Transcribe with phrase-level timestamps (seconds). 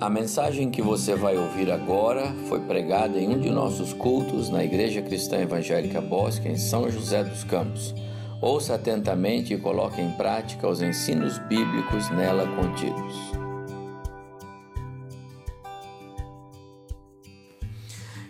[0.00, 4.64] A mensagem que você vai ouvir agora foi pregada em um de nossos cultos na
[4.64, 7.94] Igreja Cristã Evangélica Bosque, em São José dos Campos.
[8.42, 13.14] Ouça atentamente e coloque em prática os ensinos bíblicos nela contidos.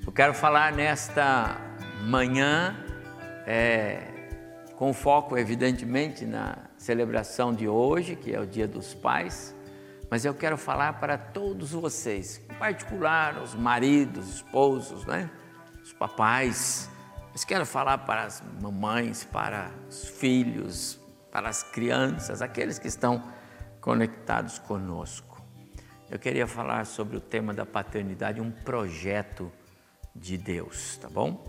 [0.06, 1.56] Eu quero falar nesta
[2.02, 2.76] manhã,
[3.46, 4.02] é,
[4.76, 9.54] com foco, evidentemente, na celebração de hoje, que é o Dia dos Pais
[10.14, 15.28] mas eu quero falar para todos vocês, em particular os maridos, esposos, né?
[15.82, 16.88] os papais,
[17.32, 21.00] mas quero falar para as mamães, para os filhos,
[21.32, 23.28] para as crianças, aqueles que estão
[23.80, 25.44] conectados conosco.
[26.08, 29.50] Eu queria falar sobre o tema da paternidade, um projeto
[30.14, 31.44] de Deus, tá bom?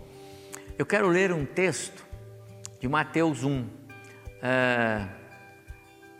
[0.76, 2.04] Eu quero ler um texto
[2.80, 3.64] de Mateus 1.
[4.42, 5.06] É,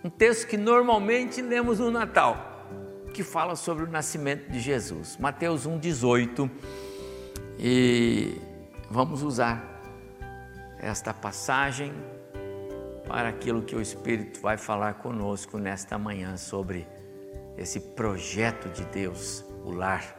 [0.07, 2.69] um texto que normalmente lemos no Natal,
[3.13, 5.17] que fala sobre o nascimento de Jesus.
[5.17, 6.49] Mateus 1,18.
[7.59, 8.41] E
[8.89, 9.83] vamos usar
[10.79, 11.93] esta passagem
[13.09, 16.87] para aquilo que o Espírito vai falar conosco nesta manhã sobre
[17.59, 20.17] esse projeto de Deus, o lar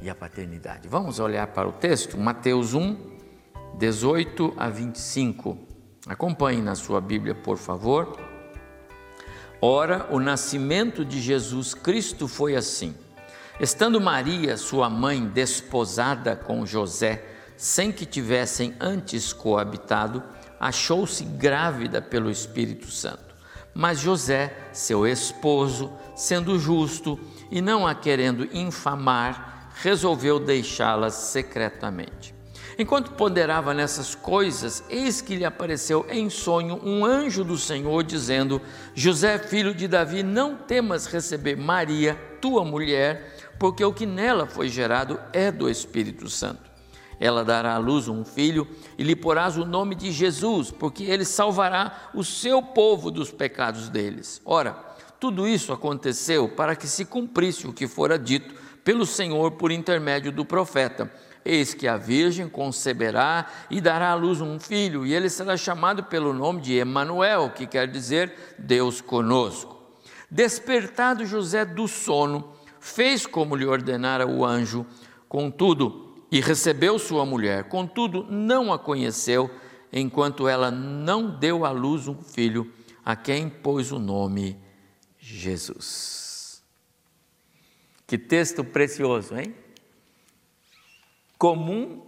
[0.00, 0.88] e a paternidade.
[0.88, 2.96] Vamos olhar para o texto, Mateus 1,
[3.78, 5.58] 18 a 25.
[6.06, 8.31] Acompanhe na sua Bíblia, por favor.
[9.64, 12.96] Ora, o nascimento de Jesus Cristo foi assim.
[13.60, 17.24] Estando Maria, sua mãe, desposada com José,
[17.56, 20.20] sem que tivessem antes coabitado,
[20.58, 23.36] achou-se grávida pelo Espírito Santo.
[23.72, 27.16] Mas José, seu esposo, sendo justo
[27.48, 32.34] e não a querendo infamar, resolveu deixá-la secretamente.
[32.78, 38.60] Enquanto ponderava nessas coisas, eis que lhe apareceu em sonho um anjo do Senhor, dizendo:
[38.94, 44.68] José, filho de Davi, não temas receber Maria, tua mulher, porque o que nela foi
[44.68, 46.70] gerado é do Espírito Santo.
[47.20, 48.66] Ela dará à luz um filho
[48.98, 53.88] e lhe porás o nome de Jesus, porque ele salvará o seu povo dos pecados
[53.88, 54.40] deles.
[54.44, 54.76] Ora,
[55.20, 60.32] tudo isso aconteceu para que se cumprisse o que fora dito pelo Senhor por intermédio
[60.32, 61.12] do profeta
[61.44, 66.04] Eis que a Virgem conceberá e dará à luz um filho, e ele será chamado
[66.04, 69.80] pelo nome de Emanuel, que quer dizer Deus conosco.
[70.30, 74.86] Despertado José do sono, fez como lhe ordenara o anjo,
[75.28, 79.50] contudo, e recebeu sua mulher, contudo, não a conheceu,
[79.92, 82.72] enquanto ela não deu à luz um filho,
[83.04, 84.58] a quem pôs o nome
[85.18, 86.62] Jesus.
[88.06, 89.54] Que texto precioso, hein?
[91.42, 92.00] Comum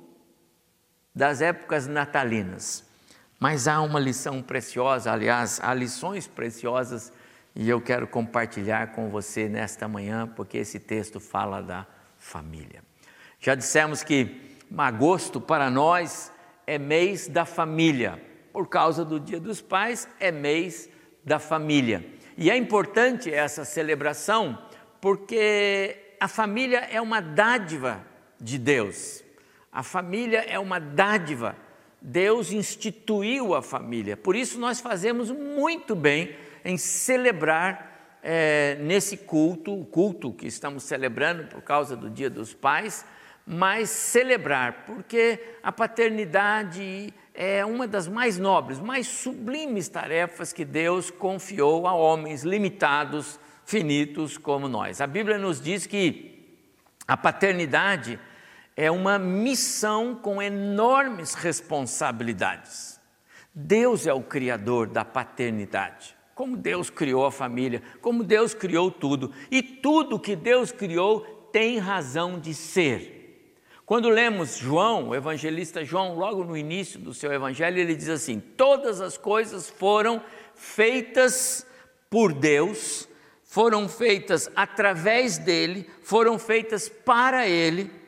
[1.13, 2.85] das épocas natalinas.
[3.41, 7.13] Mas há uma lição preciosa, aliás, há lições preciosas
[7.53, 11.85] e eu quero compartilhar com você nesta manhã, porque esse texto fala da
[12.17, 12.85] família.
[13.41, 16.31] Já dissemos que agosto para nós
[16.65, 18.23] é mês da família,
[18.53, 20.89] por causa do Dia dos Pais, é mês
[21.25, 22.07] da família.
[22.39, 24.57] E é importante essa celebração
[25.01, 28.14] porque a família é uma dádiva
[28.45, 29.25] de Deus.
[29.73, 31.57] A família é uma dádiva.
[32.01, 34.17] Deus instituiu a família.
[34.17, 40.83] Por isso nós fazemos muito bem em celebrar é, nesse culto, o culto que estamos
[40.83, 43.05] celebrando por causa do Dia dos Pais,
[43.47, 51.11] mas celebrar, porque a paternidade é uma das mais nobres, mais sublimes tarefas que Deus
[51.11, 55.01] confiou a homens limitados, finitos como nós.
[55.01, 56.35] A Bíblia nos diz que
[57.07, 58.19] a paternidade
[58.77, 63.01] é uma missão com enormes responsabilidades.
[63.55, 66.17] Deus é o criador da paternidade.
[66.35, 71.21] Como Deus criou a família, como Deus criou tudo, e tudo que Deus criou
[71.53, 73.13] tem razão de ser.
[73.87, 78.41] Quando lemos João, o evangelista João, logo no início do seu evangelho, ele diz assim:
[78.41, 80.21] Todas as coisas foram
[80.57, 81.65] feitas
[82.11, 83.09] por Deus,
[83.45, 88.04] foram feitas através dele, foram feitas para ele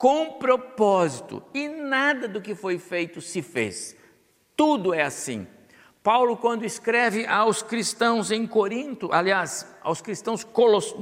[0.00, 3.94] com propósito, e nada do que foi feito se fez.
[4.56, 5.46] Tudo é assim.
[6.02, 10.46] Paulo, quando escreve aos cristãos em Corinto, aliás, aos cristãos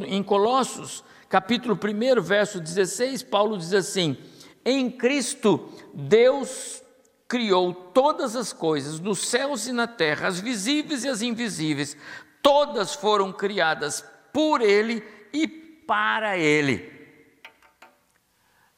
[0.05, 4.17] em Colossos, capítulo 1, verso 16, Paulo diz assim:
[4.65, 6.83] Em Cristo, Deus
[7.29, 11.97] criou todas as coisas, nos céus e na terra, as visíveis e as invisíveis,
[12.43, 16.98] todas foram criadas por Ele e para Ele.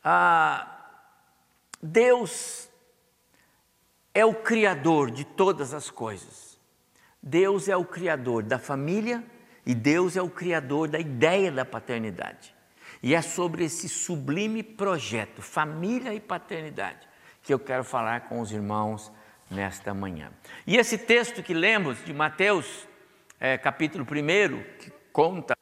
[0.03, 0.67] Ah,
[1.83, 2.69] Deus
[4.15, 6.59] é o Criador de todas as coisas.
[7.23, 9.23] Deus é o Criador da família
[9.67, 12.55] E Deus é o criador da ideia da paternidade.
[13.03, 17.07] E é sobre esse sublime projeto, família e paternidade,
[17.43, 19.13] que eu quero falar com os irmãos
[19.51, 20.31] nesta manhã.
[20.67, 22.87] E esse texto que lemos de Mateus,
[23.39, 25.55] é, capítulo 1, que conta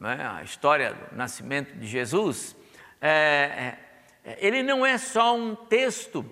[0.00, 2.56] né, a história do nascimento de Jesus,
[3.00, 3.76] é,
[4.24, 6.24] é, ele não é só um texto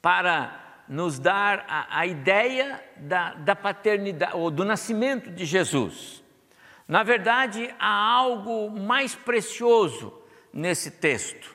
[0.00, 6.22] para nos dar a, a ideia da, da paternidade ou do nascimento de Jesus.
[6.86, 10.22] Na verdade, há algo mais precioso
[10.52, 11.54] nesse texto,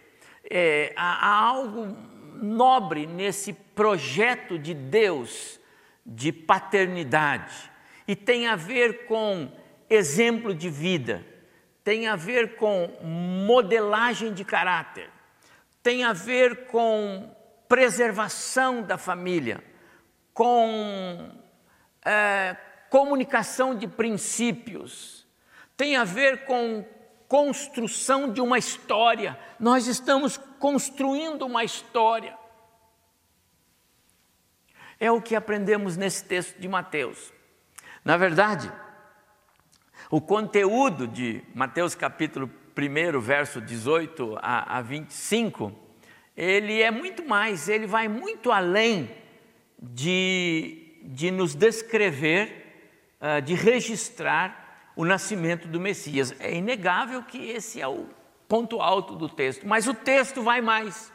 [0.49, 1.95] é, há, há algo
[2.41, 5.59] nobre nesse projeto de Deus
[6.05, 7.71] de paternidade.
[8.07, 9.51] E tem a ver com
[9.89, 11.25] exemplo de vida,
[11.83, 12.87] tem a ver com
[13.45, 15.09] modelagem de caráter,
[15.81, 17.35] tem a ver com
[17.67, 19.63] preservação da família,
[20.33, 21.31] com
[22.05, 22.55] é,
[22.89, 25.25] comunicação de princípios,
[25.75, 26.85] tem a ver com
[27.27, 29.39] construção de uma história.
[29.57, 32.37] Nós estamos construindo uma história.
[34.99, 37.33] É o que aprendemos nesse texto de Mateus.
[38.03, 38.71] Na verdade,
[40.11, 45.71] o conteúdo de Mateus capítulo 1, verso 18 a, a 25,
[46.35, 49.09] ele é muito mais, ele vai muito além
[49.81, 52.91] de, de nos descrever,
[53.21, 56.35] uh, de registrar o nascimento do Messias.
[56.41, 58.05] É inegável que esse é o
[58.49, 61.09] ponto alto do texto, mas o texto vai mais.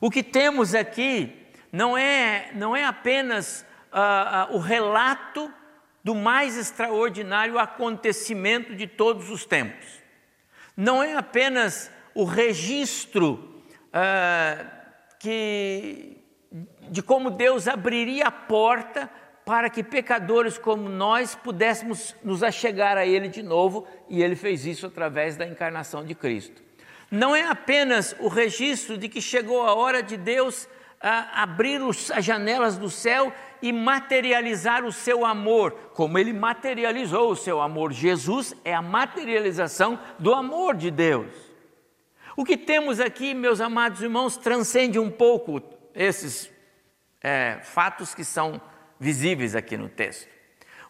[0.00, 1.32] O que temos aqui
[1.72, 5.52] não é, não é apenas uh, uh, o relato
[6.02, 10.00] do mais extraordinário acontecimento de todos os tempos.
[10.76, 13.62] Não é apenas o registro
[13.92, 14.64] ah,
[15.18, 16.16] que,
[16.90, 19.10] de como Deus abriria a porta
[19.44, 24.64] para que pecadores como nós pudéssemos nos achegar a Ele de novo, e Ele fez
[24.64, 26.62] isso através da encarnação de Cristo.
[27.10, 30.68] Não é apenas o registro de que chegou a hora de Deus
[31.00, 33.32] abrir os, as janelas do céu
[33.62, 37.92] e materializar o seu amor, como Ele materializou o seu amor.
[37.92, 41.32] Jesus é a materialização do amor de Deus.
[42.36, 45.62] O que temos aqui, meus amados irmãos, transcende um pouco
[45.94, 46.50] esses
[47.22, 48.60] é, fatos que são
[48.98, 50.28] visíveis aqui no texto.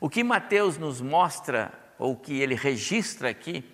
[0.01, 3.65] O que Mateus nos mostra, ou que ele registra aqui,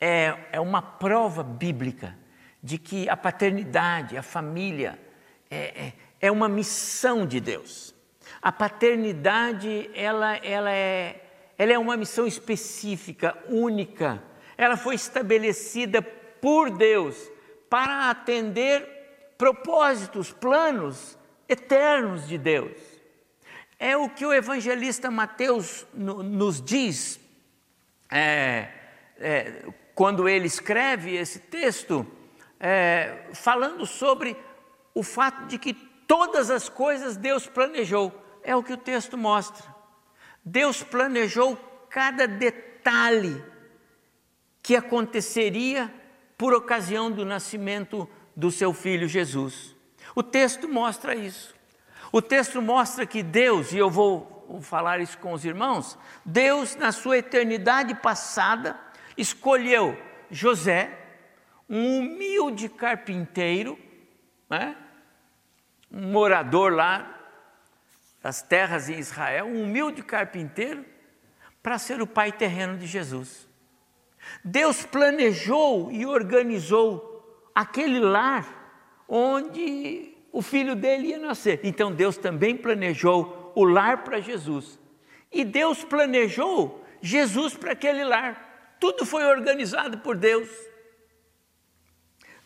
[0.00, 2.16] é, é uma prova bíblica
[2.62, 4.98] de que a paternidade, a família,
[5.54, 7.94] é, é, é uma missão de Deus.
[8.42, 11.22] A paternidade, ela, ela, é,
[11.56, 14.22] ela é uma missão específica, única.
[14.56, 17.16] Ela foi estabelecida por Deus
[17.70, 21.16] para atender propósitos, planos
[21.48, 22.76] eternos de Deus.
[23.78, 27.20] É o que o evangelista Mateus nos diz
[28.10, 28.68] é,
[29.18, 29.64] é,
[29.94, 32.06] quando ele escreve esse texto,
[32.58, 34.36] é, falando sobre
[34.94, 35.74] o fato de que
[36.06, 38.12] todas as coisas Deus planejou.
[38.42, 39.64] É o que o texto mostra.
[40.44, 41.56] Deus planejou
[41.88, 43.42] cada detalhe
[44.62, 45.92] que aconteceria
[46.36, 49.74] por ocasião do nascimento do seu filho Jesus.
[50.14, 51.54] O texto mostra isso.
[52.12, 56.92] O texto mostra que Deus, e eu vou falar isso com os irmãos, Deus, na
[56.92, 58.78] sua eternidade passada,
[59.16, 59.98] escolheu
[60.30, 60.98] José,
[61.68, 63.78] um humilde carpinteiro,
[64.48, 64.76] né?
[65.94, 67.10] Um morador lá
[68.20, 70.84] das terras em Israel, um humilde carpinteiro,
[71.62, 73.48] para ser o pai terreno de Jesus.
[74.42, 78.62] Deus planejou e organizou aquele lar
[79.08, 81.60] onde o filho dele ia nascer.
[81.62, 84.78] Então Deus também planejou o lar para Jesus.
[85.30, 88.76] E Deus planejou Jesus para aquele lar.
[88.80, 90.48] Tudo foi organizado por Deus.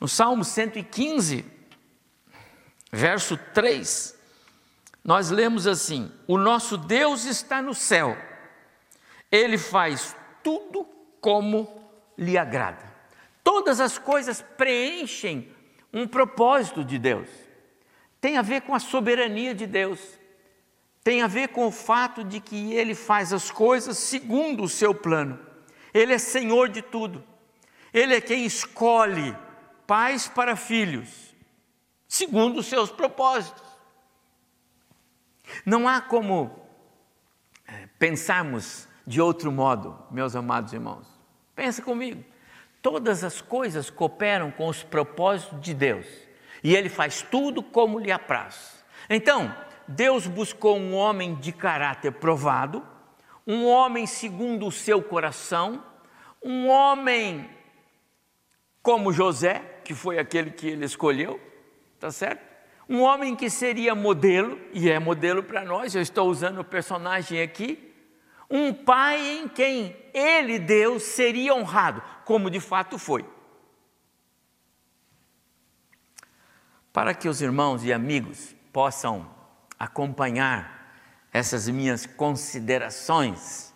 [0.01, 1.45] No Salmo 115,
[2.91, 4.19] verso 3,
[5.05, 8.17] nós lemos assim: O nosso Deus está no céu,
[9.31, 10.87] ele faz tudo
[11.21, 12.87] como lhe agrada.
[13.43, 15.51] Todas as coisas preenchem
[15.93, 17.29] um propósito de Deus.
[18.21, 20.01] Tem a ver com a soberania de Deus.
[21.03, 24.95] Tem a ver com o fato de que Ele faz as coisas segundo o seu
[24.95, 25.39] plano.
[25.95, 27.25] Ele é Senhor de tudo.
[27.95, 29.35] Ele é quem escolhe
[29.87, 31.28] pais para filhos,
[32.09, 33.63] segundo os seus propósitos.
[35.65, 36.59] Não há como
[37.67, 41.07] eh, pensarmos de outro modo, meus amados irmãos.
[41.55, 42.25] Pensa comigo.
[42.81, 46.07] Todas as coisas cooperam com os propósitos de Deus
[46.63, 48.83] e Ele faz tudo como lhe apraz.
[49.11, 49.55] Então,
[49.87, 52.87] Deus buscou um homem de caráter provado,
[53.47, 55.83] um homem segundo o seu coração,
[56.43, 57.49] um homem
[58.83, 61.41] como José, que foi aquele que ele escolheu,
[61.99, 62.47] tá certo?
[62.89, 67.43] Um homem que seria modelo, e é modelo para nós, eu estou usando o personagem
[67.43, 67.95] aqui,
[68.49, 73.27] um pai em quem ele, Deus, seria honrado, como de fato foi.
[76.93, 79.29] Para que os irmãos e amigos possam
[79.79, 80.97] acompanhar
[81.31, 83.75] essas minhas considerações,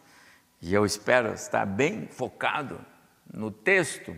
[0.61, 2.83] e eu espero estar bem focado
[3.31, 4.17] no texto,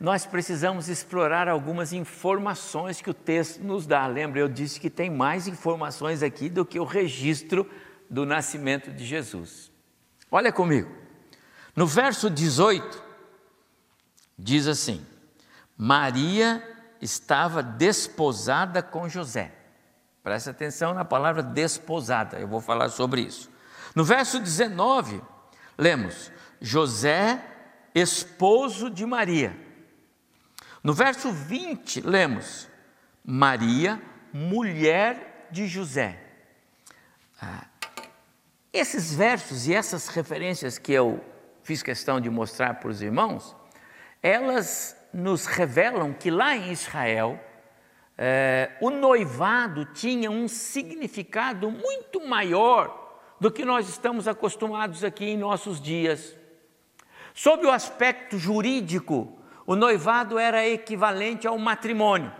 [0.00, 4.06] nós precisamos explorar algumas informações que o texto nos dá.
[4.06, 7.68] Lembra, eu disse que tem mais informações aqui do que o registro
[8.08, 9.72] do nascimento de Jesus.
[10.30, 10.90] Olha comigo,
[11.74, 13.02] no verso 18,
[14.38, 15.04] diz assim:
[15.76, 16.62] Maria
[17.00, 19.52] estava desposada com José.
[20.22, 23.50] Presta atenção na palavra desposada, eu vou falar sobre isso.
[23.96, 25.20] No verso 19,
[25.76, 27.42] lemos: José,
[27.94, 29.67] esposo de Maria.
[30.82, 32.68] No verso 20, lemos:
[33.24, 34.00] Maria,
[34.32, 36.20] mulher de José.
[37.40, 37.66] Ah,
[38.72, 41.24] esses versos e essas referências que eu
[41.62, 43.56] fiz questão de mostrar para os irmãos,
[44.22, 47.40] elas nos revelam que lá em Israel,
[48.16, 53.06] é, o noivado tinha um significado muito maior
[53.40, 56.36] do que nós estamos acostumados aqui em nossos dias.
[57.32, 59.37] Sob o aspecto jurídico,
[59.68, 62.32] o noivado era equivalente ao matrimônio.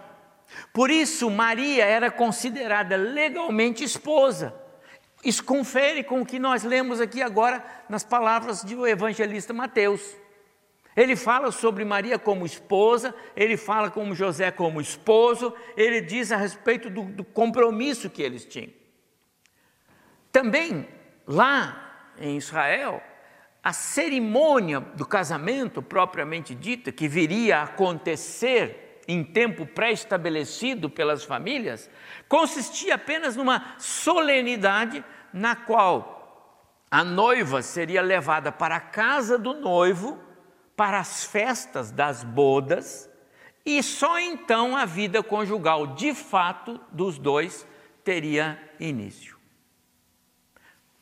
[0.72, 4.54] Por isso, Maria era considerada legalmente esposa.
[5.22, 10.16] Isso confere com o que nós lemos aqui agora nas palavras do evangelista Mateus.
[10.96, 16.36] Ele fala sobre Maria como esposa, ele fala como José como esposo, ele diz a
[16.38, 18.72] respeito do, do compromisso que eles tinham.
[20.32, 20.88] Também,
[21.26, 23.02] lá em Israel,
[23.62, 31.90] a cerimônia do casamento propriamente dita, que viria a acontecer em tempo pré-estabelecido pelas famílias,
[32.28, 40.18] consistia apenas numa solenidade na qual a noiva seria levada para a casa do noivo
[40.76, 43.10] para as festas das bodas,
[43.66, 47.66] e só então a vida conjugal de fato dos dois
[48.04, 49.36] teria início.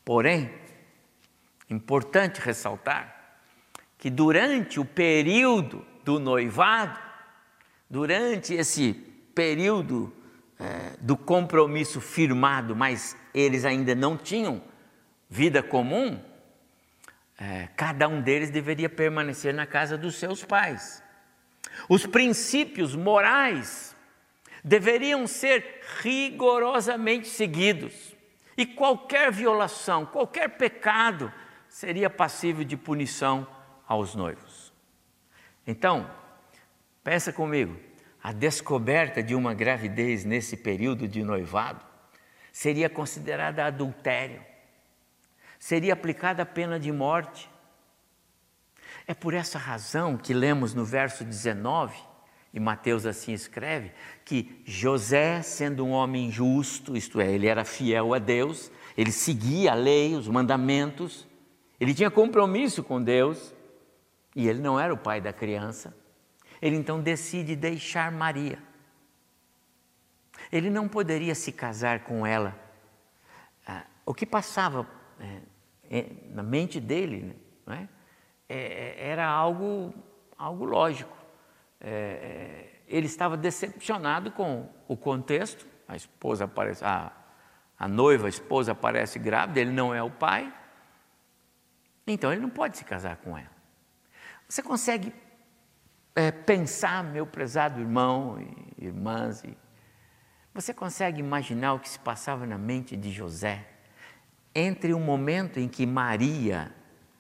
[0.05, 0.51] Porém,
[1.69, 3.17] importante ressaltar
[3.99, 6.99] que durante o período do noivado,
[7.89, 8.95] durante esse
[9.35, 10.13] período
[10.59, 14.63] é, do compromisso firmado, mas eles ainda não tinham
[15.29, 16.23] vida comum,
[17.39, 21.03] é, cada um deles deveria permanecer na casa dos seus pais.
[21.89, 23.95] Os princípios morais
[24.65, 28.15] deveriam ser rigorosamente seguidos,
[28.57, 31.31] e qualquer violação, qualquer pecado
[31.77, 33.47] seria passível de punição
[33.87, 34.73] aos noivos.
[35.67, 36.11] Então,
[37.05, 37.77] pensa comigo,
[38.23, 41.85] a descoberta de uma gravidez nesse período de noivado
[42.51, 44.41] seria considerada adultério
[45.59, 47.51] seria aplicada a pena de morte.
[49.07, 51.95] É por essa razão que lemos no verso 19,
[52.55, 53.93] e Mateus assim escreve,
[54.25, 59.73] que José, sendo um homem justo, isto é, ele era fiel a Deus, ele seguia
[59.73, 61.27] a lei, os mandamentos,
[61.79, 63.55] ele tinha compromisso com Deus,
[64.35, 65.97] e ele não era o pai da criança.
[66.61, 68.59] Ele então decide deixar Maria.
[70.53, 72.55] Ele não poderia se casar com ela.
[73.67, 74.87] Ah, o que passava
[75.19, 75.41] é,
[75.91, 77.35] é, na mente dele?
[77.67, 77.89] É,
[78.49, 79.93] é, era algo,
[80.37, 81.17] algo lógico.
[82.87, 87.13] Ele estava decepcionado com o contexto, a esposa aparece, a,
[87.79, 90.53] a noiva, a esposa aparece grávida, ele não é o pai,
[92.07, 93.51] então ele não pode se casar com ela.
[94.49, 95.13] Você consegue
[96.15, 99.57] é, pensar, meu prezado irmão e irmãs, e
[100.55, 103.77] você consegue imaginar o que se passava na mente de José?
[104.57, 106.75] entre o momento em que Maria,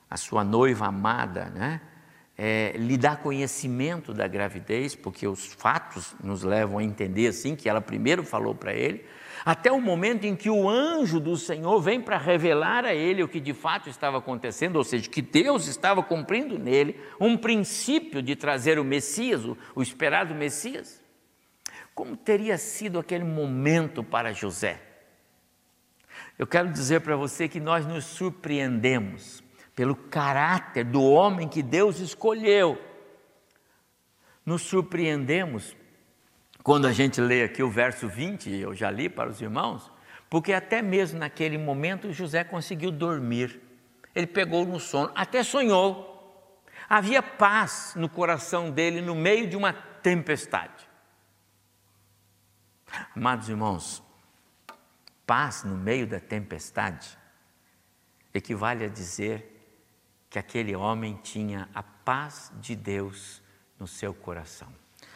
[0.08, 1.82] a sua noiva amada, né,
[2.38, 7.68] é, lhe dá conhecimento da gravidez, porque os fatos nos levam a entender assim que
[7.68, 9.04] ela primeiro falou para ele,
[9.44, 13.28] até o momento em que o anjo do Senhor vem para revelar a ele o
[13.28, 18.34] que de fato estava acontecendo, ou seja, que Deus estava cumprindo nele um princípio de
[18.34, 21.02] trazer o Messias, o, o esperado Messias.
[21.94, 24.82] Como teria sido aquele momento para José?
[26.38, 29.42] Eu quero dizer para você que nós nos surpreendemos
[29.76, 32.82] pelo caráter do homem que Deus escolheu.
[34.44, 35.76] Nos surpreendemos
[36.62, 39.88] quando a gente lê aqui o verso 20, eu já li para os irmãos,
[40.28, 43.60] porque até mesmo naquele momento José conseguiu dormir.
[44.12, 46.58] Ele pegou no sono, até sonhou.
[46.88, 50.88] Havia paz no coração dele no meio de uma tempestade.
[53.14, 54.02] Amados irmãos,
[55.24, 57.16] paz no meio da tempestade
[58.34, 59.55] equivale a dizer
[60.36, 63.40] que aquele homem tinha a paz de Deus
[63.80, 64.68] no seu coração.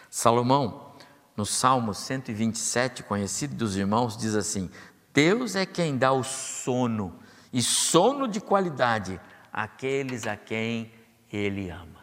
[0.08, 0.94] Salomão,
[1.36, 4.70] no Salmo 127, conhecido dos irmãos, diz assim:
[5.12, 7.20] Deus é quem dá o sono,
[7.52, 9.20] e sono de qualidade,
[9.52, 10.90] àqueles a quem
[11.30, 12.02] Ele ama.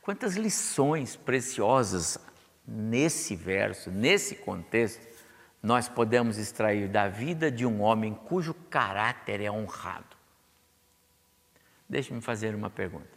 [0.00, 2.16] Quantas lições preciosas
[2.64, 5.04] nesse verso, nesse contexto,
[5.60, 10.19] nós podemos extrair da vida de um homem cujo caráter é honrado.
[11.90, 13.10] Deixe-me fazer uma pergunta.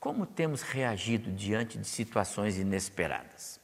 [0.00, 3.60] Como temos reagido diante de situações inesperadas?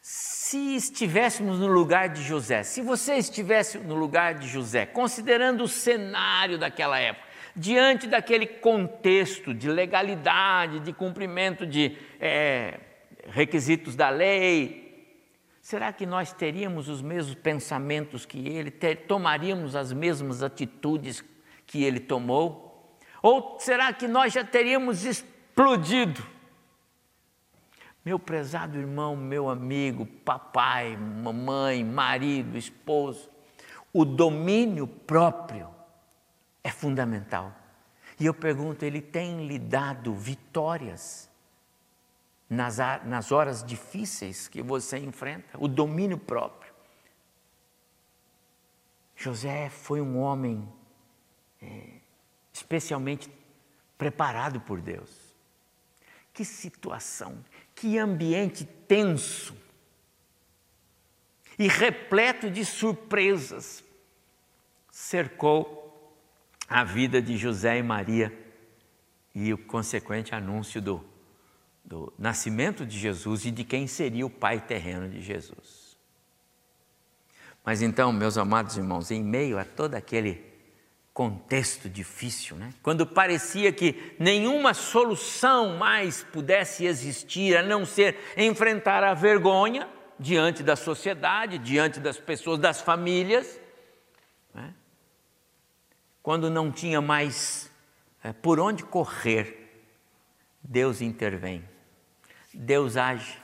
[0.00, 5.68] Se estivéssemos no lugar de José, se você estivesse no lugar de José, considerando o
[5.68, 12.80] cenário daquela época, diante daquele contexto de legalidade, de cumprimento de é,
[13.26, 15.14] requisitos da lei,
[15.60, 21.22] será que nós teríamos os mesmos pensamentos que ele, ter, tomaríamos as mesmas atitudes
[21.66, 22.96] que ele tomou?
[23.22, 26.24] Ou será que nós já teríamos explodido?
[28.04, 33.28] Meu prezado irmão, meu amigo, papai, mamãe, marido, esposo,
[33.92, 35.68] o domínio próprio
[36.62, 37.52] é fundamental.
[38.18, 41.28] E eu pergunto, ele tem lhe dado vitórias
[42.48, 45.58] nas, nas horas difíceis que você enfrenta?
[45.58, 46.72] O domínio próprio.
[49.16, 50.66] José foi um homem
[51.66, 52.00] é,
[52.52, 53.30] especialmente
[53.98, 55.10] preparado por Deus.
[56.32, 57.44] Que situação,
[57.74, 59.56] que ambiente tenso
[61.58, 63.82] e repleto de surpresas
[64.90, 65.86] cercou
[66.68, 68.36] a vida de José e Maria
[69.34, 71.04] e o consequente anúncio do,
[71.84, 75.96] do nascimento de Jesus e de quem seria o pai terreno de Jesus.
[77.64, 80.55] Mas então, meus amados irmãos, em meio a todo aquele
[81.16, 82.74] contexto difícil, né?
[82.82, 89.88] quando parecia que nenhuma solução mais pudesse existir a não ser enfrentar a vergonha
[90.20, 93.58] diante da sociedade, diante das pessoas, das famílias,
[94.52, 94.74] né?
[96.22, 97.72] quando não tinha mais
[98.22, 99.72] é, por onde correr,
[100.62, 101.66] Deus intervém,
[102.52, 103.38] Deus age,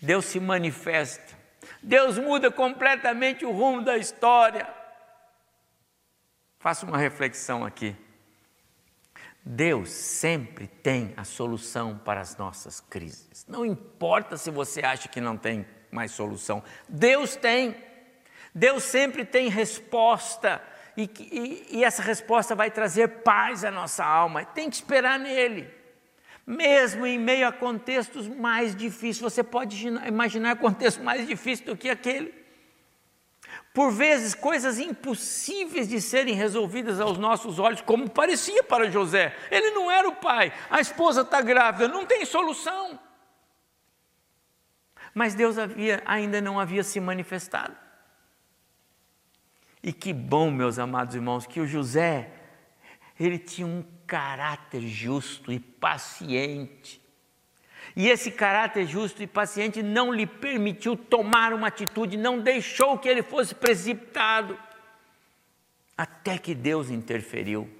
[0.00, 1.36] Deus se manifesta,
[1.82, 4.83] Deus muda completamente o rumo da história.
[6.64, 7.94] Faça uma reflexão aqui.
[9.44, 13.44] Deus sempre tem a solução para as nossas crises.
[13.46, 17.76] Não importa se você acha que não tem mais solução, Deus tem.
[18.54, 20.62] Deus sempre tem resposta
[20.96, 24.42] e, e, e essa resposta vai trazer paz à nossa alma.
[24.42, 25.70] Tem que esperar nele.
[26.46, 31.90] Mesmo em meio a contextos mais difíceis, você pode imaginar contexto mais difícil do que
[31.90, 32.43] aquele
[33.74, 39.36] por vezes coisas impossíveis de serem resolvidas aos nossos olhos, como parecia para José.
[39.50, 43.00] Ele não era o pai, a esposa está grávida, não tem solução.
[45.12, 47.76] Mas Deus havia, ainda não havia se manifestado.
[49.82, 52.30] E que bom, meus amados irmãos, que o José,
[53.18, 57.03] ele tinha um caráter justo e paciente.
[57.96, 63.08] E esse caráter justo e paciente não lhe permitiu tomar uma atitude, não deixou que
[63.08, 64.58] ele fosse precipitado,
[65.96, 67.70] até que Deus interferiu.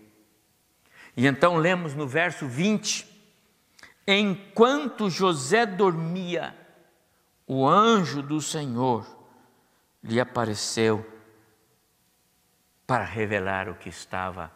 [1.16, 3.06] E então lemos no verso 20:
[4.06, 6.56] Enquanto José dormia,
[7.46, 9.04] o anjo do Senhor
[10.02, 11.04] lhe apareceu
[12.86, 14.52] para revelar o que estava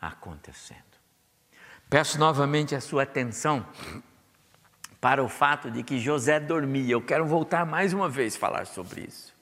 [0.00, 0.82] acontecendo.
[1.90, 3.66] Peço novamente a sua atenção
[5.04, 6.94] para o fato de que José dormia.
[6.94, 9.34] Eu quero voltar mais uma vez falar sobre isso.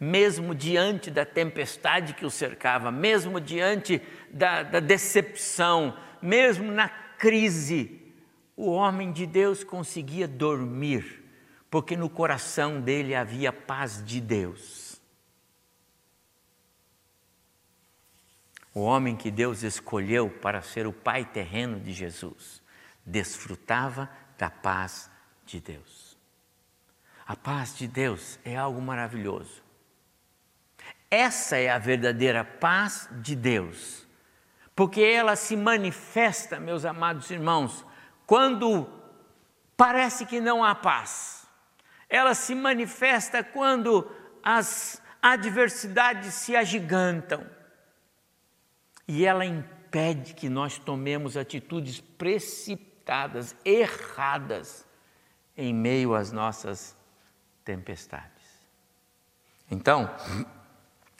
[0.00, 8.02] Mesmo diante da tempestade que o cercava, mesmo diante da, da decepção, mesmo na crise,
[8.56, 11.22] o homem de Deus conseguia dormir,
[11.70, 15.00] porque no coração dele havia paz de Deus.
[18.74, 22.60] O homem que Deus escolheu para ser o pai terreno de Jesus
[23.06, 25.10] desfrutava da paz
[25.44, 26.16] de Deus.
[27.26, 29.62] A paz de Deus é algo maravilhoso.
[31.10, 34.06] Essa é a verdadeira paz de Deus,
[34.74, 37.84] porque ela se manifesta, meus amados irmãos,
[38.26, 38.88] quando
[39.76, 41.46] parece que não há paz.
[42.08, 44.08] Ela se manifesta quando
[44.42, 47.44] as adversidades se agigantam.
[49.08, 52.95] e ela impede que nós tomemos atitudes precipitadas,
[53.64, 54.84] erradas,
[55.56, 56.96] em meio às nossas
[57.64, 58.44] tempestades.
[59.70, 60.10] Então,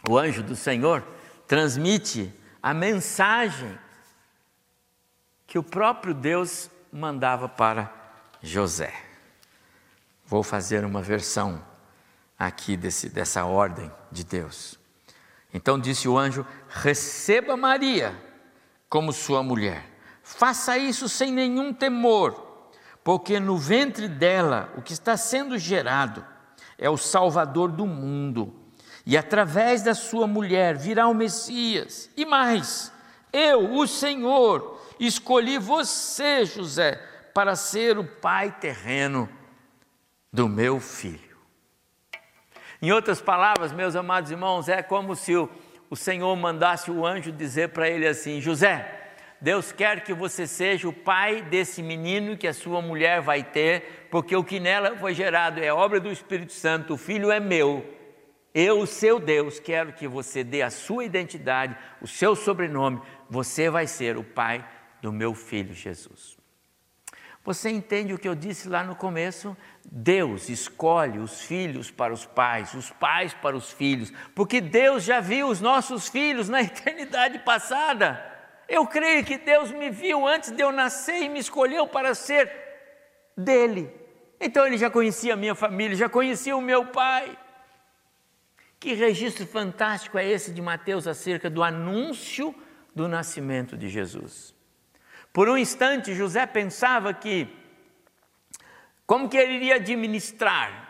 [0.08, 1.06] o anjo do Senhor
[1.46, 3.78] transmite a mensagem
[5.46, 7.92] que o próprio Deus mandava para
[8.42, 8.92] José.
[10.24, 11.64] Vou fazer uma versão
[12.38, 14.78] aqui desse, dessa ordem de Deus.
[15.54, 18.14] Então disse o anjo: Receba Maria
[18.88, 19.95] como sua mulher.
[20.28, 22.66] Faça isso sem nenhum temor,
[23.04, 26.26] porque no ventre dela o que está sendo gerado
[26.76, 28.52] é o Salvador do mundo.
[29.06, 32.10] E através da sua mulher virá o Messias.
[32.16, 32.92] E mais,
[33.32, 37.00] eu, o Senhor, escolhi você, José,
[37.32, 39.28] para ser o pai terreno
[40.32, 41.38] do meu filho.
[42.82, 45.48] Em outras palavras, meus amados irmãos, é como se o,
[45.88, 49.05] o Senhor mandasse o anjo dizer para ele assim: José,
[49.40, 54.08] Deus quer que você seja o pai desse menino que a sua mulher vai ter,
[54.10, 57.94] porque o que nela foi gerado é obra do Espírito Santo, o filho é meu.
[58.54, 63.86] Eu, seu Deus, quero que você dê a sua identidade, o seu sobrenome, você vai
[63.86, 64.66] ser o pai
[65.02, 66.38] do meu filho Jesus.
[67.44, 69.56] Você entende o que eu disse lá no começo?
[69.84, 75.20] Deus escolhe os filhos para os pais, os pais para os filhos, porque Deus já
[75.20, 78.35] viu os nossos filhos na eternidade passada.
[78.68, 82.50] Eu creio que Deus me viu antes de eu nascer e me escolheu para ser
[83.36, 83.92] dele.
[84.40, 87.36] Então ele já conhecia a minha família, já conhecia o meu pai.
[88.78, 92.54] Que registro fantástico é esse de Mateus acerca do anúncio
[92.94, 94.54] do nascimento de Jesus.
[95.32, 97.48] Por um instante, José pensava que,
[99.06, 100.85] como que ele iria administrar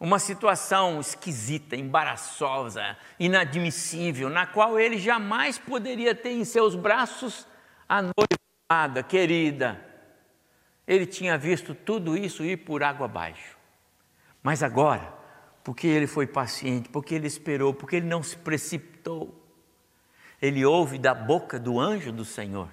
[0.00, 7.46] uma situação esquisita, embaraçosa, inadmissível, na qual ele jamais poderia ter em seus braços
[7.88, 9.84] a noiva querida.
[10.86, 13.56] Ele tinha visto tudo isso ir por água abaixo.
[14.42, 15.12] Mas agora,
[15.64, 19.34] porque ele foi paciente, porque ele esperou, porque ele não se precipitou,
[20.40, 22.68] ele ouve da boca do anjo do Senhor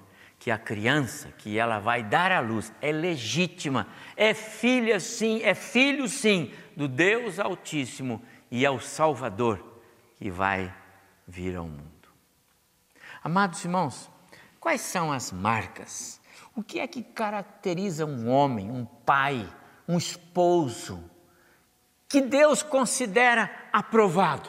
[0.46, 5.56] que a criança que ela vai dar à luz é legítima, é filha sim, é
[5.56, 9.82] filho sim do Deus Altíssimo e é o Salvador
[10.14, 10.72] que vai
[11.26, 12.08] vir ao mundo.
[13.24, 14.08] Amados irmãos,
[14.60, 16.20] quais são as marcas?
[16.54, 19.52] O que é que caracteriza um homem, um pai,
[19.88, 21.10] um esposo
[22.08, 24.48] que Deus considera aprovado?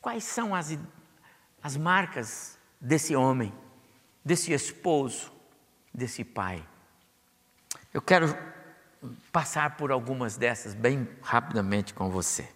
[0.00, 0.78] Quais são as,
[1.60, 3.52] as marcas desse homem?
[4.24, 5.32] Desse esposo,
[5.92, 6.64] desse pai.
[7.92, 8.36] Eu quero
[9.30, 12.48] passar por algumas dessas bem rapidamente com você.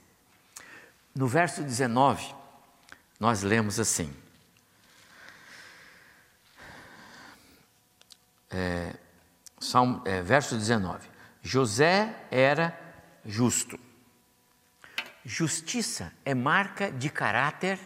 [1.15, 2.35] No verso 19,
[3.19, 4.15] nós lemos assim:
[8.51, 8.95] é,
[9.59, 11.09] Salmo, é, verso 19:
[11.43, 12.79] José era
[13.25, 13.79] justo.
[15.25, 17.81] Justiça é marca de caráter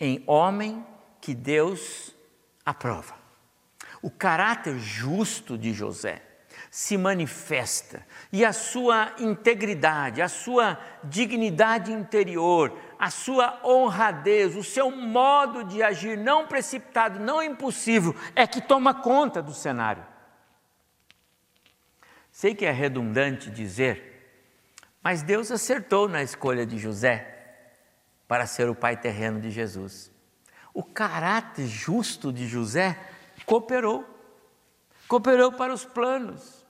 [0.00, 0.84] em homem
[1.20, 2.14] que Deus
[2.68, 3.14] a prova.
[4.02, 6.20] O caráter justo de José
[6.70, 14.90] se manifesta e a sua integridade, a sua dignidade interior, a sua honradez, o seu
[14.90, 20.04] modo de agir não precipitado, não impulsivo, é que toma conta do cenário.
[22.30, 24.44] Sei que é redundante dizer,
[25.02, 27.34] mas Deus acertou na escolha de José
[28.28, 30.17] para ser o pai terreno de Jesus
[30.78, 32.96] o caráter justo de José
[33.44, 34.06] cooperou,
[35.08, 36.64] cooperou para os planos.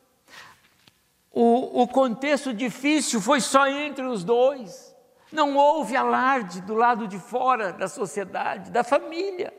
[1.30, 4.96] O, o contexto difícil foi só entre os dois.
[5.30, 9.52] Não houve alarde do lado de fora da sociedade, da família.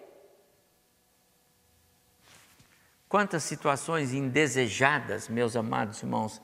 [3.07, 6.41] Quantas situações indesejadas, meus amados irmãos,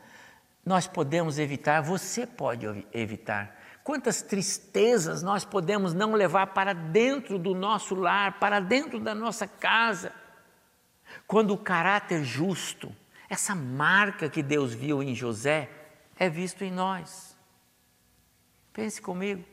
[0.63, 7.54] nós podemos evitar, você pode evitar, Quantas tristezas nós podemos não levar para dentro do
[7.54, 10.12] nosso lar, para dentro da nossa casa,
[11.28, 12.91] quando o caráter justo,
[13.30, 15.69] essa marca que Deus viu em José,
[16.17, 17.38] é visto em nós.
[18.74, 19.45] Pense comigo.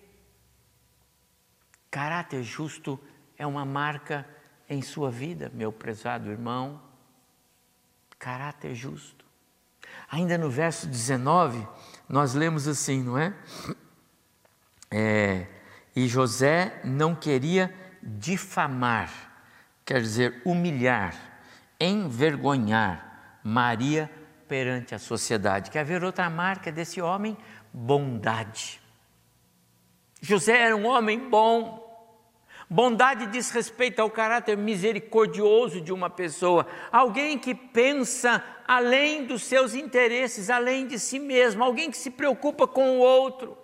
[1.90, 2.98] Caráter justo
[3.36, 4.26] é uma marca
[4.66, 6.80] em sua vida, meu prezado irmão.
[8.18, 9.26] Caráter justo.
[10.10, 11.68] Ainda no verso 19,
[12.08, 13.36] nós lemos assim, não é?
[14.92, 15.46] É,
[15.96, 19.10] e José não queria difamar,
[19.84, 21.14] quer dizer, humilhar,
[21.80, 24.10] envergonhar Maria
[24.46, 25.70] perante a sociedade.
[25.70, 27.36] Quer ver outra marca desse homem?
[27.72, 28.80] Bondade.
[30.20, 31.82] José era um homem bom,
[32.72, 39.74] Bondade diz respeito ao caráter misericordioso de uma pessoa, alguém que pensa além dos seus
[39.74, 43.58] interesses, além de si mesmo, alguém que se preocupa com o outro.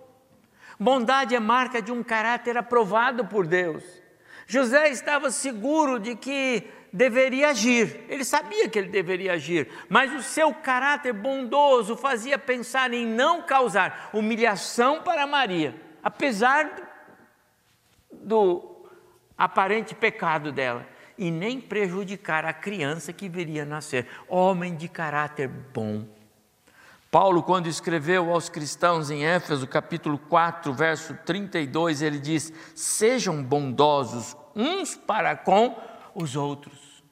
[0.79, 3.83] Bondade é marca de um caráter aprovado por Deus.
[4.47, 10.23] José estava seguro de que deveria agir, ele sabia que ele deveria agir, mas o
[10.23, 16.71] seu caráter bondoso fazia pensar em não causar humilhação para Maria, apesar
[18.11, 18.87] do
[19.37, 20.87] aparente pecado dela,
[21.19, 24.07] e nem prejudicar a criança que viria a nascer.
[24.29, 26.07] Homem de caráter bom.
[27.11, 34.37] Paulo, quando escreveu aos cristãos em Éfeso, capítulo 4, verso 32, ele diz: Sejam bondosos
[34.55, 35.75] uns para com
[36.15, 37.03] os outros.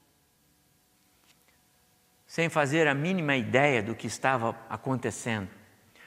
[2.27, 5.49] Sem fazer a mínima ideia do que estava acontecendo,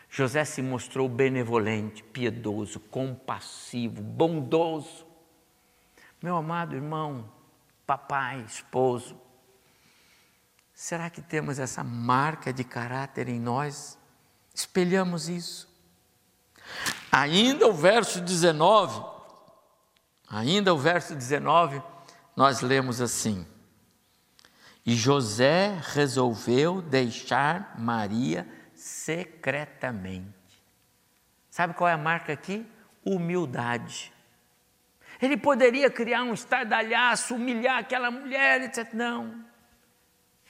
[0.08, 5.08] José se mostrou benevolente, piedoso, compassivo, bondoso.
[6.22, 7.32] Meu amado irmão,
[7.88, 9.20] papai, esposo,
[10.80, 14.00] será que temos essa marca de caráter em nós?
[14.56, 15.68] Espelhamos isso.
[17.12, 19.04] Ainda o verso 19,
[20.30, 21.84] ainda o verso 19,
[22.34, 23.46] nós lemos assim:
[24.86, 30.64] E José resolveu deixar Maria secretamente.
[31.50, 32.66] Sabe qual é a marca aqui?
[33.04, 34.14] Humildade.
[35.22, 38.94] Ele poderia criar um estardalhaço, humilhar aquela mulher, etc.
[38.94, 39.49] Não.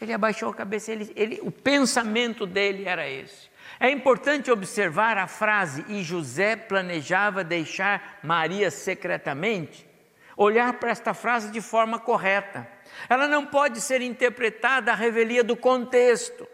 [0.02, 3.50] Ele abaixou a cabeça, ele, ele, o pensamento dele era esse.
[3.80, 9.88] É importante observar a frase, e José planejava deixar Maria secretamente,
[10.36, 12.68] olhar para esta frase de forma correta.
[13.10, 16.48] Ela não pode ser interpretada à revelia do contexto.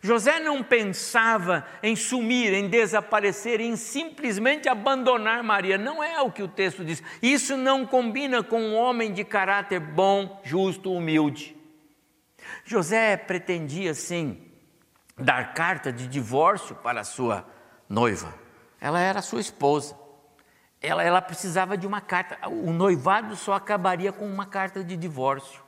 [0.00, 5.76] José não pensava em sumir, em desaparecer, em simplesmente abandonar Maria.
[5.76, 7.02] Não é o que o texto diz.
[7.20, 11.57] Isso não combina com um homem de caráter bom, justo, humilde.
[12.64, 14.40] José pretendia, sim,
[15.16, 17.46] dar carta de divórcio para sua
[17.88, 18.34] noiva.
[18.80, 19.96] Ela era sua esposa.
[20.80, 22.48] Ela, ela precisava de uma carta.
[22.48, 25.60] O noivado só acabaria com uma carta de divórcio.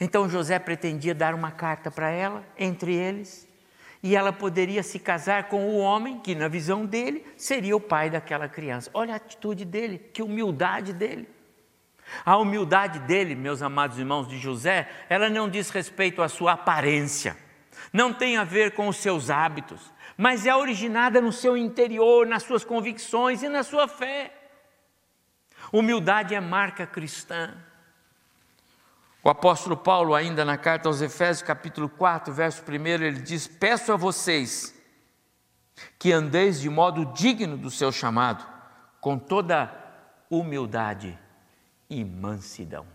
[0.00, 3.48] Então José pretendia dar uma carta para ela, entre eles,
[4.02, 8.10] e ela poderia se casar com o homem que, na visão dele, seria o pai
[8.10, 8.90] daquela criança.
[8.92, 11.28] Olha a atitude dele, que humildade dele.
[12.24, 17.36] A humildade dele, meus amados irmãos de José, ela não diz respeito à sua aparência,
[17.92, 22.42] não tem a ver com os seus hábitos, mas é originada no seu interior, nas
[22.42, 24.32] suas convicções e na sua fé.
[25.72, 27.54] Humildade é marca cristã.
[29.22, 33.92] O apóstolo Paulo, ainda na carta aos Efésios, capítulo 4, verso 1, ele diz: Peço
[33.92, 34.74] a vocês
[35.98, 38.46] que andeis de modo digno do seu chamado,
[39.00, 39.70] com toda
[40.30, 41.18] humildade
[41.88, 42.86] e mansidão.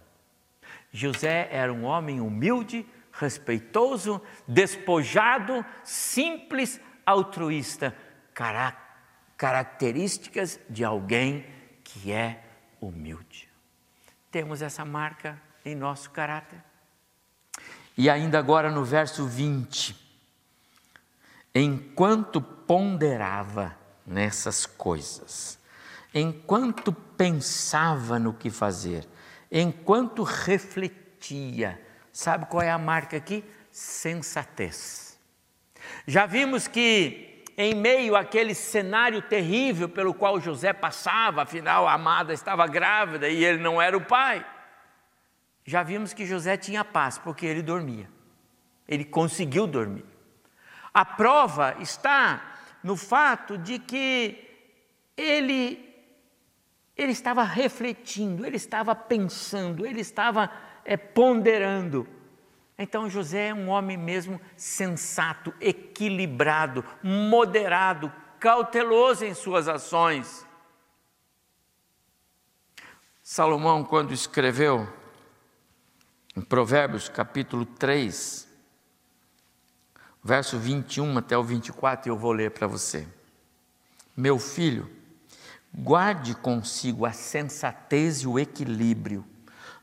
[0.92, 7.96] José era um homem humilde, respeitoso, despojado, simples, altruísta,
[9.38, 11.46] características de alguém
[11.84, 12.44] que é
[12.80, 13.50] humilde.
[14.30, 16.62] Temos essa marca em nosso caráter.
[17.98, 19.96] E ainda agora no verso 20:
[21.54, 25.60] Enquanto ponderava nessas coisas,
[26.14, 29.08] enquanto pensava no que fazer,
[29.52, 31.80] enquanto refletia,
[32.12, 33.44] sabe qual é a marca aqui?
[33.72, 35.20] Sensatez.
[36.08, 42.34] Já vimos que em meio àquele cenário terrível pelo qual José passava, afinal a amada
[42.34, 44.46] estava grávida e ele não era o pai
[45.66, 48.10] já vimos que José tinha paz, porque ele dormia.
[48.88, 50.06] Ele conseguiu dormir.
[50.94, 54.50] A prova está no fato de que
[55.16, 55.91] ele
[57.02, 60.52] ele estava refletindo, ele estava pensando, ele estava
[60.86, 62.08] é, ponderando.
[62.78, 70.46] Então José é um homem mesmo sensato, equilibrado, moderado, cauteloso em suas ações.
[73.22, 74.92] Salomão, quando escreveu
[76.36, 78.50] em Provérbios capítulo 3,
[80.24, 83.08] verso 21 até o 24, eu vou ler para você.
[84.18, 84.90] Meu filho,
[85.74, 89.26] guarde consigo a sensatez e o equilíbrio,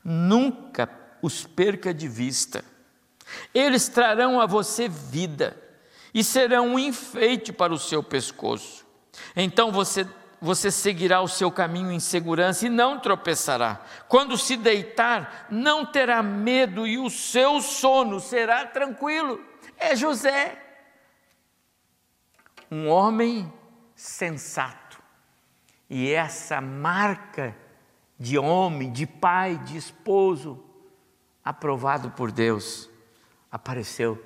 [0.03, 0.89] nunca
[1.21, 2.63] os perca de vista.
[3.53, 5.57] Eles trarão a você vida
[6.13, 8.85] e serão um enfeite para o seu pescoço.
[9.35, 10.07] Então você
[10.41, 13.81] você seguirá o seu caminho em segurança e não tropeçará.
[14.07, 19.43] Quando se deitar, não terá medo e o seu sono será tranquilo.
[19.77, 20.57] É José,
[22.71, 23.51] um homem
[23.95, 24.88] sensato.
[25.89, 27.55] E essa marca
[28.19, 30.63] de homem, de pai, de esposo,
[31.43, 32.89] aprovado por Deus,
[33.51, 34.21] apareceu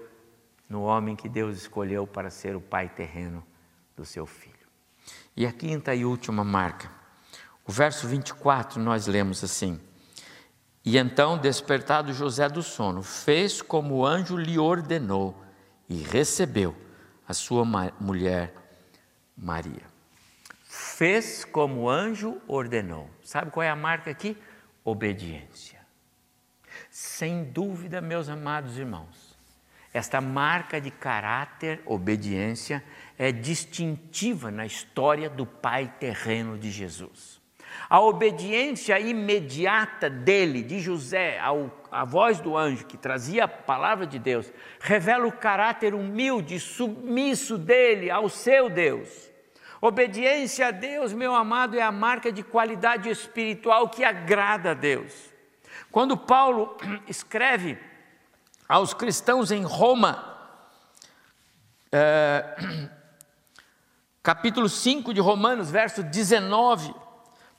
[0.68, 3.44] no homem que Deus escolheu para ser o pai terreno
[3.96, 4.54] do seu filho.
[5.38, 6.92] E a quinta e última marca.
[7.66, 9.80] O verso 24 nós lemos assim:
[10.84, 15.42] E então, despertado José do sono, fez como o anjo lhe ordenou
[15.88, 16.76] e recebeu
[17.28, 17.64] a sua
[18.00, 18.54] mulher
[19.38, 19.93] Maria.
[20.76, 23.08] Fez como o anjo ordenou.
[23.22, 24.36] Sabe qual é a marca aqui?
[24.84, 25.80] Obediência.
[26.90, 29.38] Sem dúvida, meus amados irmãos,
[29.94, 32.84] esta marca de caráter, obediência,
[33.20, 37.40] é distintiva na história do Pai terreno de Jesus.
[37.88, 44.08] A obediência imediata dele, de José, ao, à voz do anjo que trazia a palavra
[44.08, 49.33] de Deus, revela o caráter humilde, submisso dele ao seu Deus.
[49.86, 55.12] Obediência a Deus, meu amado, é a marca de qualidade espiritual que agrada a Deus.
[55.92, 57.78] Quando Paulo escreve
[58.66, 60.38] aos cristãos em Roma,
[61.92, 62.56] é,
[64.24, 66.96] capítulo 5 de Romanos, verso 19,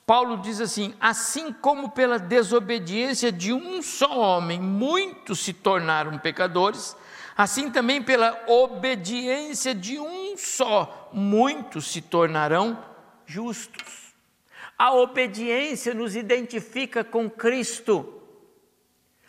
[0.03, 6.97] Paulo diz assim: assim como pela desobediência de um só homem muitos se tornaram pecadores,
[7.37, 12.83] assim também pela obediência de um só muitos se tornarão
[13.25, 14.13] justos.
[14.77, 18.21] A obediência nos identifica com Cristo.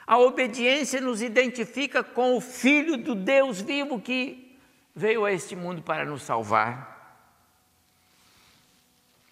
[0.04, 4.58] A obediência nos identifica com o Filho do Deus vivo que
[4.94, 6.96] veio a este mundo para nos salvar.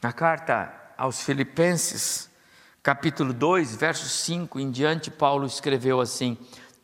[0.01, 2.31] Na carta aos Filipenses,
[2.83, 6.39] capítulo 2, verso 5 em diante, Paulo escreveu assim: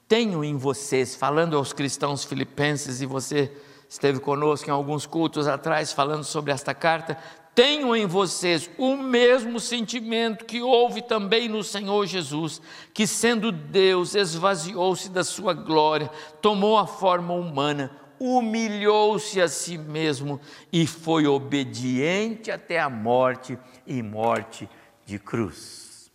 [0.09, 3.53] Tenho em vocês, falando aos cristãos filipenses, e você
[3.91, 7.19] esteve conosco em alguns cultos atrás falando sobre esta carta,
[7.53, 12.63] tenho em vocês o mesmo sentimento que houve também no Senhor Jesus,
[12.95, 16.09] que sendo Deus esvaziou-se da sua glória,
[16.41, 20.41] tomou a forma humana, humilhou-se a si mesmo
[20.73, 24.69] e foi obediente até a morte e morte
[25.05, 26.13] de cruz.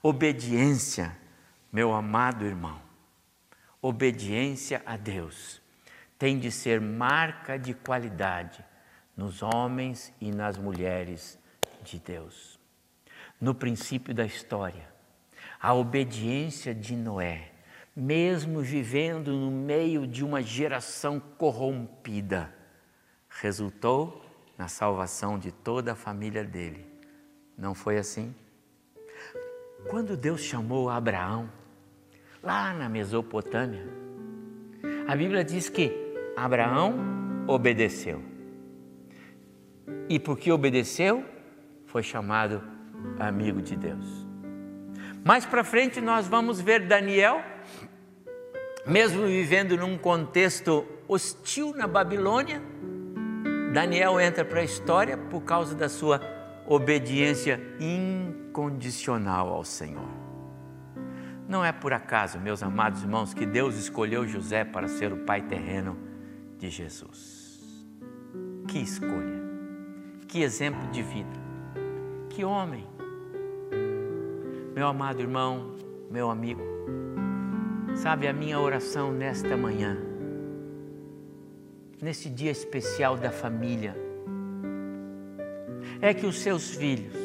[0.00, 1.18] Obediência,
[1.72, 2.80] meu amado irmão,
[3.82, 5.60] obediência a Deus
[6.18, 8.64] tem de ser marca de qualidade
[9.16, 11.38] nos homens e nas mulheres
[11.82, 12.58] de Deus.
[13.40, 14.88] No princípio da história,
[15.60, 17.52] a obediência de Noé
[17.98, 22.54] mesmo vivendo no meio de uma geração corrompida,
[23.28, 24.24] resultou
[24.56, 26.86] na salvação de toda a família dele.
[27.56, 28.32] Não foi assim?
[29.90, 31.50] Quando Deus chamou Abraão,
[32.40, 33.84] lá na Mesopotâmia,
[35.08, 36.07] a Bíblia diz que
[36.44, 36.94] Abraão
[37.46, 38.22] obedeceu.
[40.08, 41.24] E porque obedeceu,
[41.86, 42.62] foi chamado
[43.18, 44.26] amigo de Deus.
[45.24, 47.42] Mais para frente nós vamos ver Daniel
[48.88, 52.62] mesmo vivendo num contexto hostil na Babilônia,
[53.72, 56.22] Daniel entra para a história por causa da sua
[56.66, 60.08] obediência incondicional ao Senhor.
[61.46, 65.42] Não é por acaso, meus amados irmãos, que Deus escolheu José para ser o pai
[65.42, 66.07] terreno
[66.58, 67.86] de Jesus.
[68.66, 69.42] Que escolha,
[70.26, 71.40] que exemplo de vida,
[72.30, 72.86] que homem.
[74.74, 75.74] Meu amado irmão,
[76.10, 76.62] meu amigo,
[77.98, 79.98] Sabe, a minha oração nesta manhã,
[82.00, 83.96] nesse dia especial da família,
[86.00, 87.16] é que os seus filhos,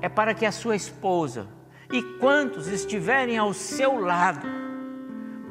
[0.00, 1.46] é para que a sua esposa
[1.92, 4.46] e quantos estiverem ao seu lado,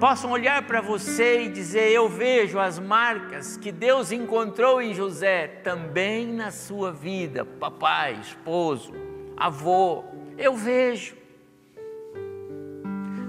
[0.04, 5.48] possam olhar para você e dizer: Eu vejo as marcas que Deus encontrou em José
[5.64, 8.92] também na sua vida, papai, esposo,
[9.38, 10.04] avô.
[10.38, 11.16] Eu vejo.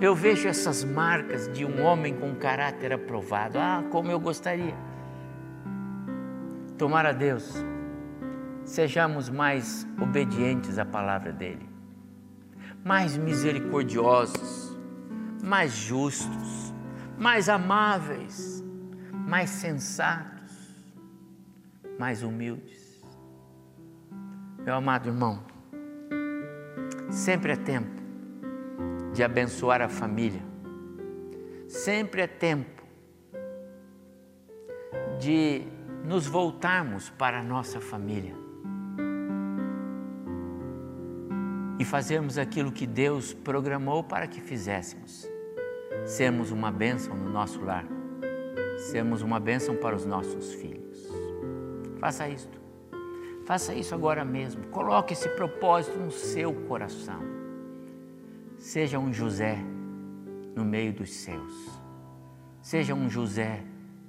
[0.00, 3.56] Eu vejo essas marcas de um homem com caráter aprovado.
[3.56, 4.74] Ah, como eu gostaria.
[6.76, 7.54] Tomara Deus,
[8.64, 11.68] sejamos mais obedientes à palavra dEle,
[12.84, 14.76] mais misericordiosos,
[15.40, 16.63] mais justos,
[17.18, 18.64] mais amáveis,
[19.12, 20.52] mais sensatos,
[21.98, 23.02] mais humildes.
[24.58, 25.44] Meu amado irmão,
[27.10, 28.02] sempre é tempo
[29.12, 30.42] de abençoar a família.
[31.68, 32.82] Sempre é tempo
[35.18, 35.62] de
[36.04, 38.34] nos voltarmos para a nossa família
[41.78, 45.33] e fazermos aquilo que Deus programou para que fizéssemos.
[46.04, 47.86] Sermos uma bênção no nosso lar,
[48.76, 51.08] sermos uma bênção para os nossos filhos.
[51.98, 52.60] Faça isto.
[53.46, 54.66] Faça isso agora mesmo.
[54.66, 57.20] Coloque esse propósito no seu coração.
[58.58, 59.58] Seja um José
[60.54, 61.52] no meio dos seus.
[62.60, 63.62] Seja um José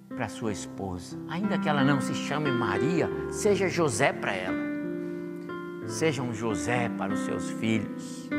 [0.10, 1.18] para sua esposa.
[1.30, 4.66] Ainda que ela não se chame Maria, seja José para ela.
[5.88, 8.30] Seja um José para os seus filhos.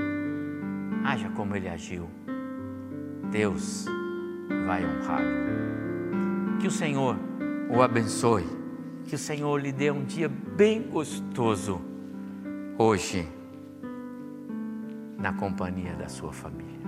[1.04, 2.08] Haja como ele agiu.
[3.30, 3.86] Deus
[4.66, 6.58] vai honrá-lo.
[6.60, 7.16] Que o Senhor
[7.68, 8.44] o abençoe.
[9.04, 11.80] Que o Senhor lhe dê um dia bem gostoso
[12.78, 13.28] hoje,
[15.18, 16.80] na companhia da sua família.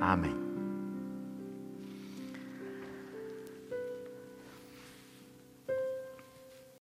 [0.00, 0.43] Amém.